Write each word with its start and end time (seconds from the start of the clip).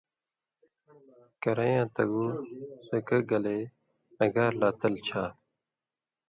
کرئ 1.41 1.69
یاں 1.73 1.87
تگُو 1.95 2.25
زکہ 2.89 3.17
گلے 3.29 3.57
اگار 4.23 4.51
لا 4.59 4.69
تل 4.79 4.93
چھا 5.07 5.23